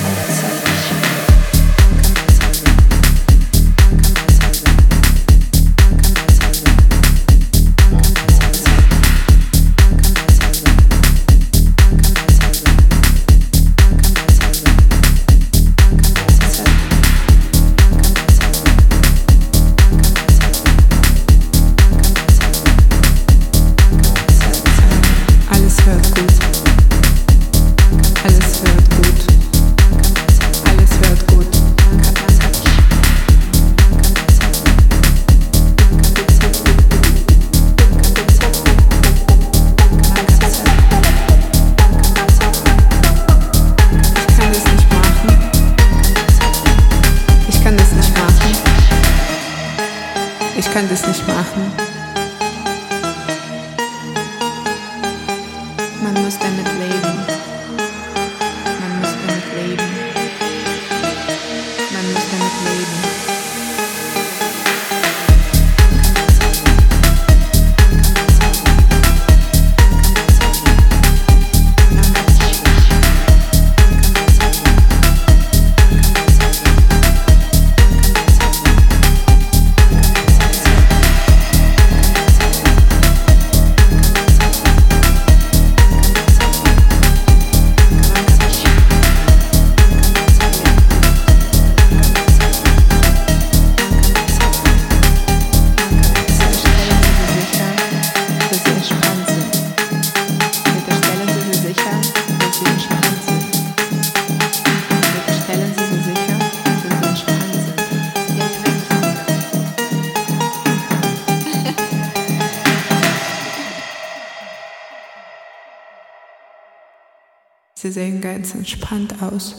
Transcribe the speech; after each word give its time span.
Sie 117.92 118.00
sehen 118.00 118.22
ganz 118.22 118.54
entspannt 118.54 119.14
aus. 119.20 119.54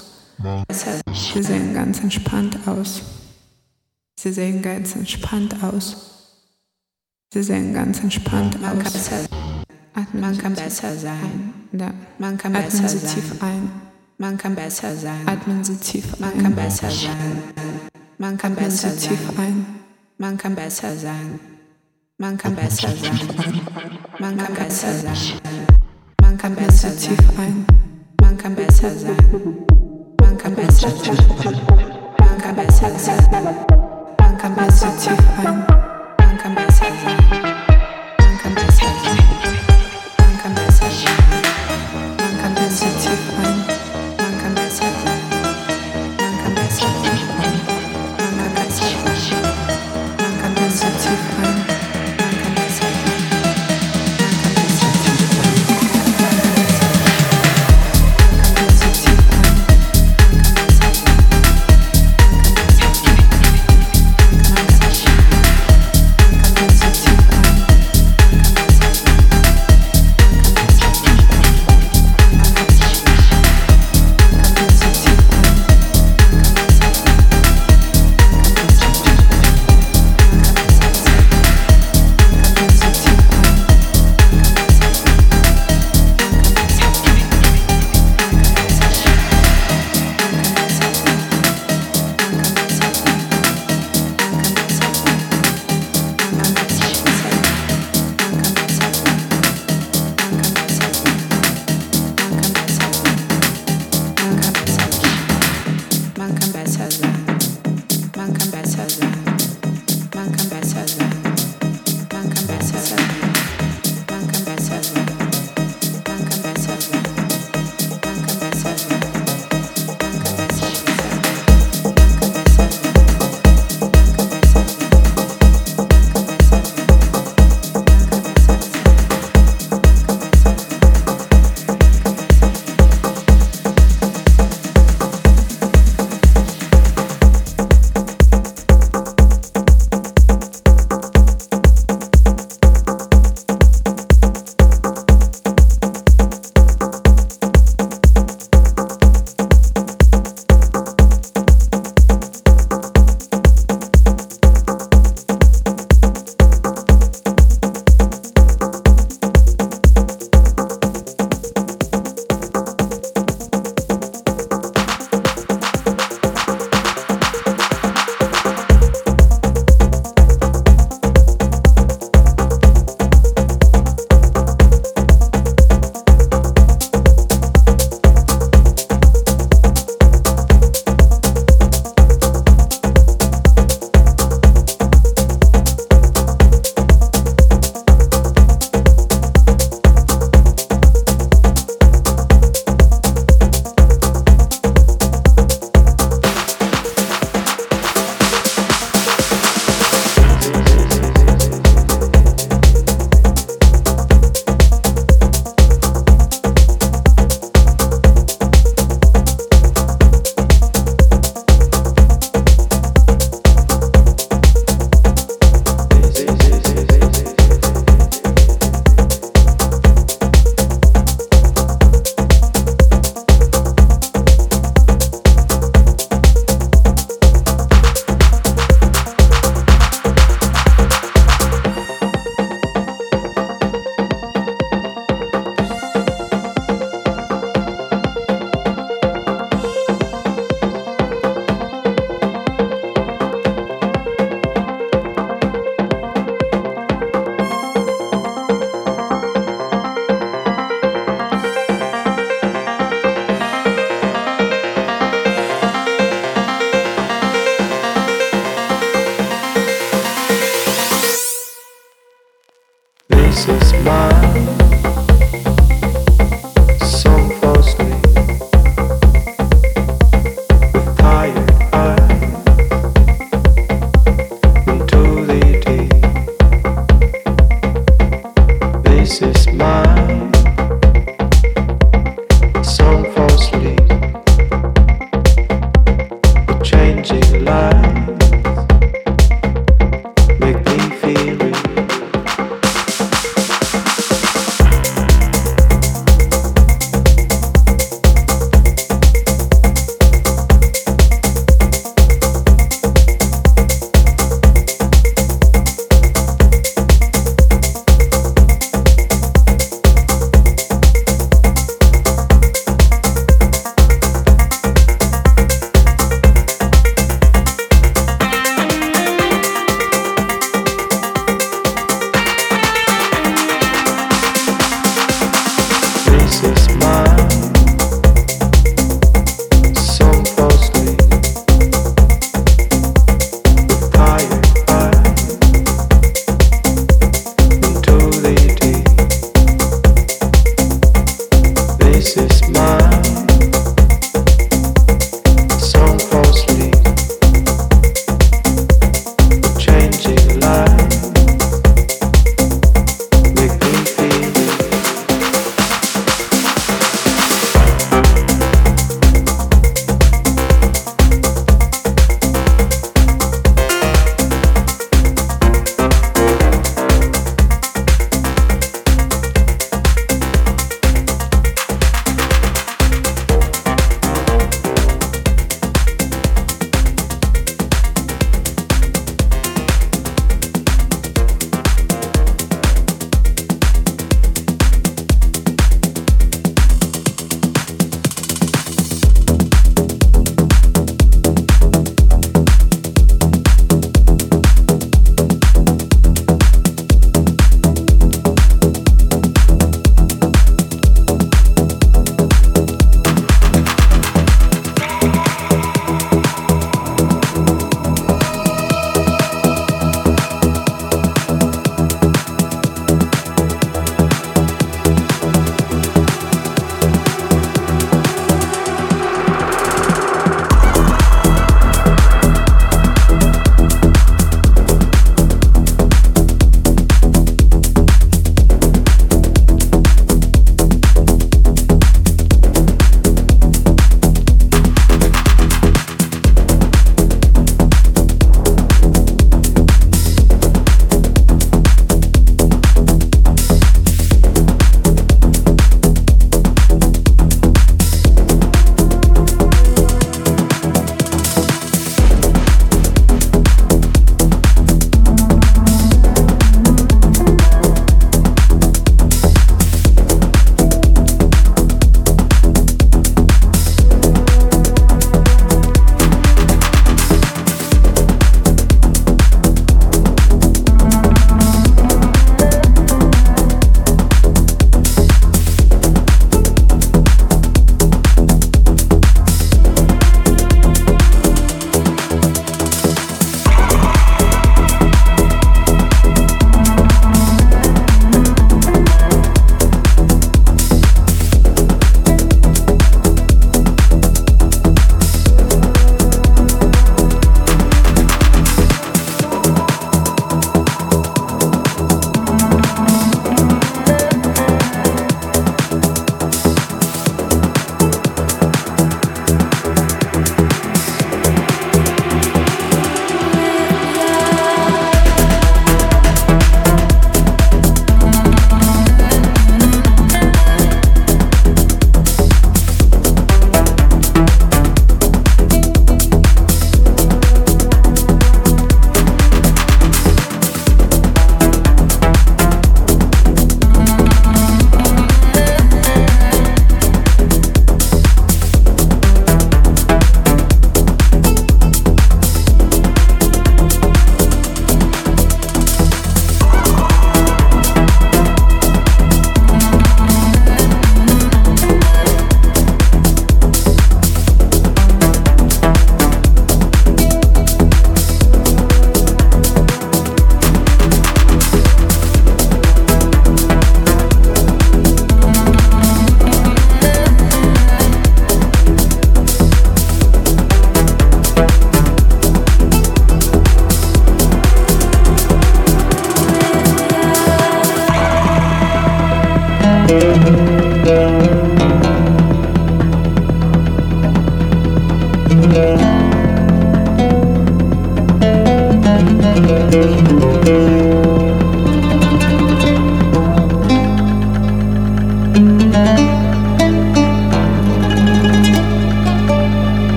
Sie 1.30 1.44
sehen 1.44 1.72
ganz 1.76 2.00
entspannt 2.00 2.58
aus. 2.66 3.04
Sie 4.20 4.34
sehen 4.34 4.64
ganz 4.64 4.96
entspannt 4.96 5.56
aus. 5.62 6.40
Sie 7.32 7.44
sehen 7.44 7.76
ganz 7.76 8.00
entspannt 8.00 8.58
aus. 8.64 9.12
Atmen 9.94 10.22
Man 10.22 10.36
kann 10.40 10.56
besser 10.56 10.96
sein. 10.96 11.54
ein. 11.72 11.80
Ja. 11.80 11.94
Man 12.18 12.36
kann 12.40 12.56
Atmen 12.56 12.72
besser 12.72 12.90
Sie 12.90 12.98
sein. 13.06 13.14
tief 13.14 13.44
ein. 13.44 13.72
Man 14.18 14.38
kann 14.40 14.56
besser 14.56 14.96
sein. 14.96 15.28
Atmen 15.28 15.64
Sie 15.64 15.76
tief 15.78 16.20
Man 16.20 16.34
ein. 16.34 16.42
kann 16.42 16.56
besser 16.56 16.90
sein. 16.90 17.44
Man 18.18 18.36
kann 18.40 18.54
Atmen 18.54 18.66
besser 18.66 18.90
Sie 18.90 19.10
tief 19.10 19.20
sein. 19.28 19.38
ein. 19.46 19.66
Man 20.18 20.38
kann 20.40 20.56
besser 20.56 20.98
sein. 20.98 21.40
Man 22.18 22.38
kann 22.40 22.56
besser 22.56 22.90
sein. 22.96 23.62
Man 24.18 24.38
kann 24.40 24.56
besser 24.56 24.92
sein. 24.92 25.18
Man 26.20 26.36
kann 26.40 26.56
besser 26.56 26.98
tief 26.98 27.20
ein. 27.38 27.68
Man 28.34 28.42
kann 28.42 28.56
besser 28.56 28.90
sein. 28.90 29.16
Man 30.20 30.38
kann 30.40 30.56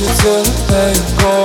you 0.00 0.06
to 0.06 0.42
the 0.46 0.66
bank. 0.68 1.37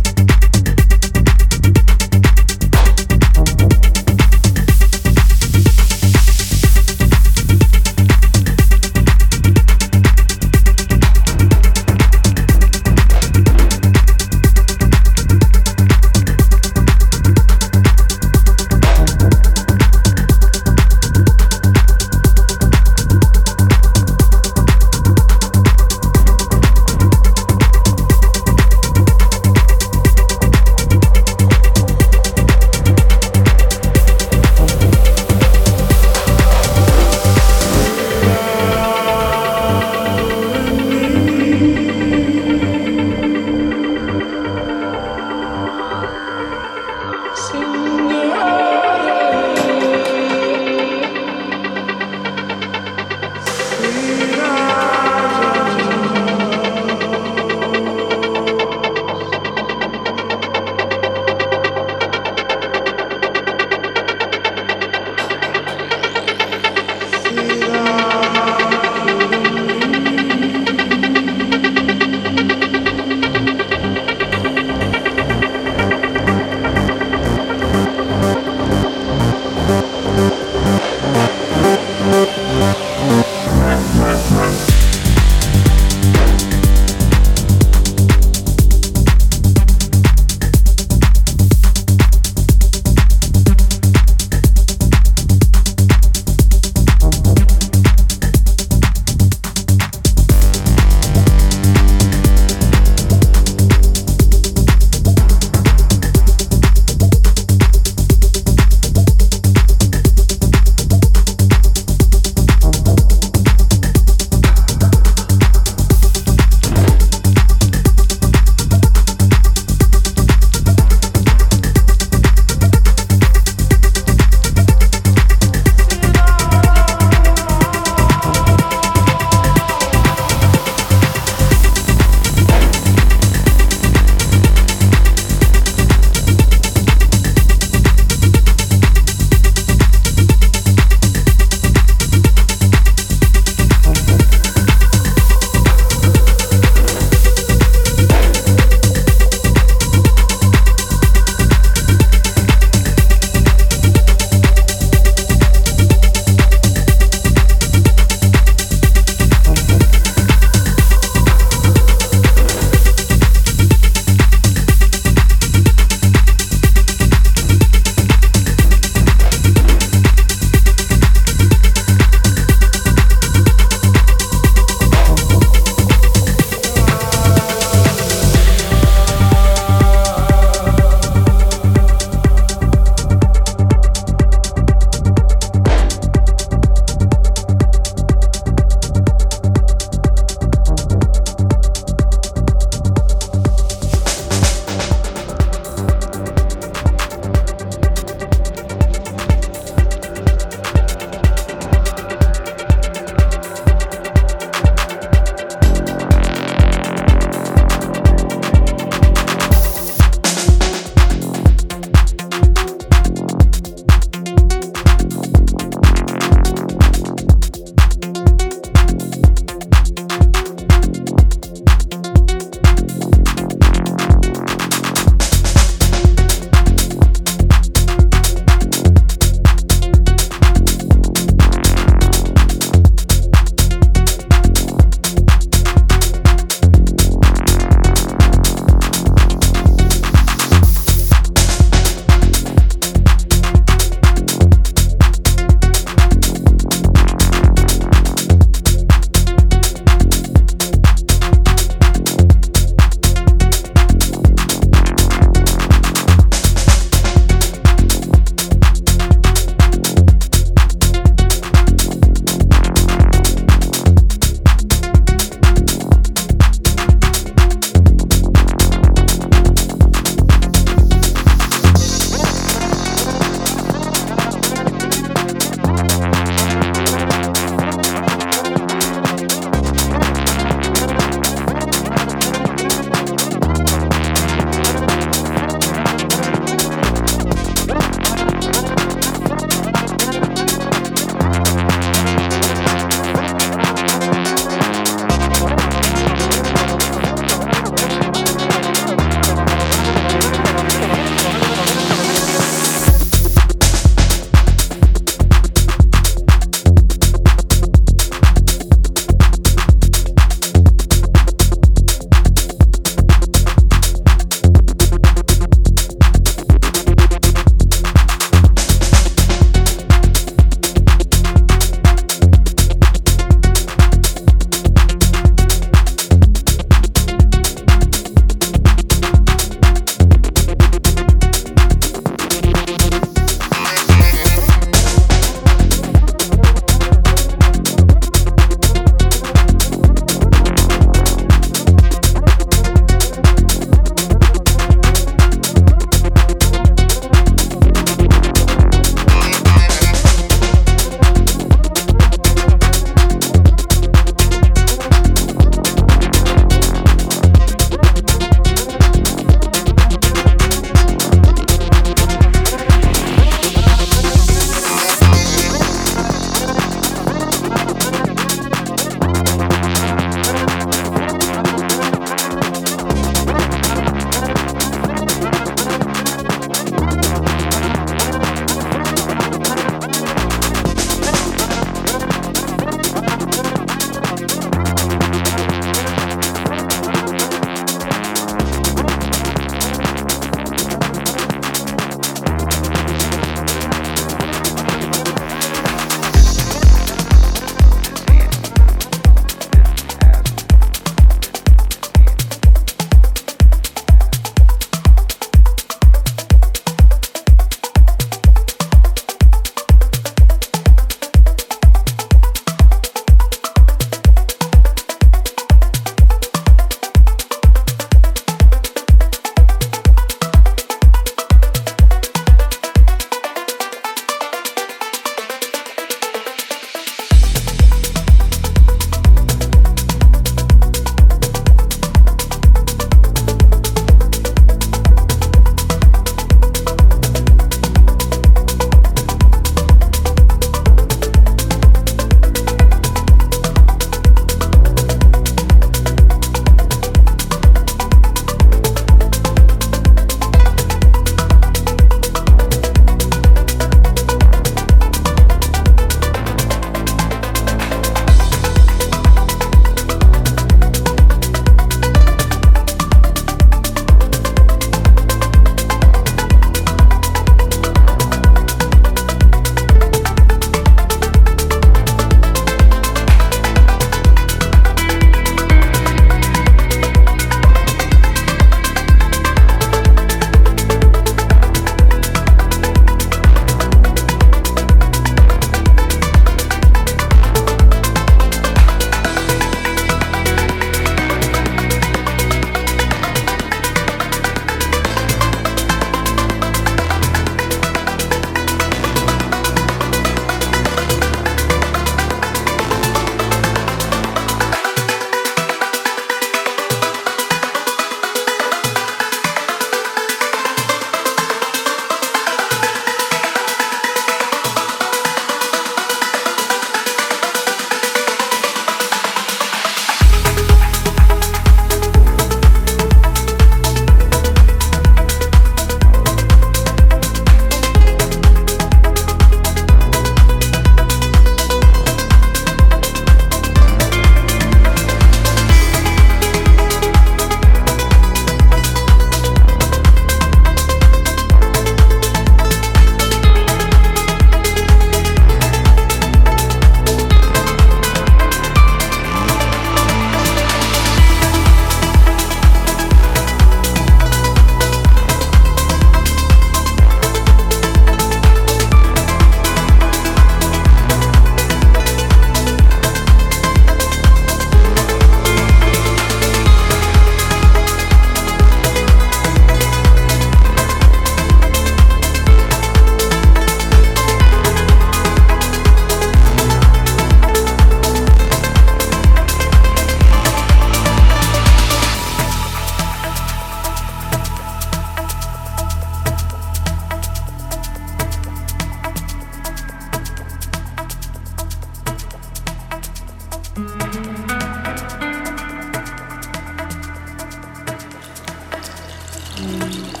Sein. 599.41 600.00